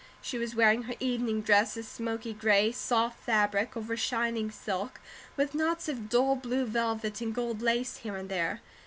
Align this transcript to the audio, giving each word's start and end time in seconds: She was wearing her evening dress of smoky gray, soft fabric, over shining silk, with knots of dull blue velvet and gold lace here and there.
She 0.19 0.39
was 0.39 0.55
wearing 0.55 0.81
her 0.85 0.95
evening 0.99 1.41
dress 1.41 1.77
of 1.77 1.85
smoky 1.85 2.33
gray, 2.33 2.71
soft 2.71 3.23
fabric, 3.23 3.77
over 3.77 3.95
shining 3.95 4.49
silk, 4.49 4.99
with 5.37 5.53
knots 5.53 5.87
of 5.87 6.09
dull 6.09 6.35
blue 6.35 6.65
velvet 6.65 7.21
and 7.21 7.35
gold 7.35 7.61
lace 7.61 7.97
here 7.97 8.15
and 8.15 8.27
there. 8.27 8.61